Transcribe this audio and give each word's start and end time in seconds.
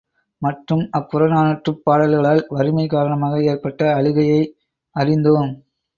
மற்றும் 0.41 0.81
அப்புறநானூற்றுப் 0.91 1.83
பாடல்களால் 1.83 2.41
வறுமை 2.49 2.85
காரணமாக 2.87 3.43
ஏற்பட்ட 3.45 3.93
அழுகையை 3.95 4.41
அறிந்தோம். 4.95 5.51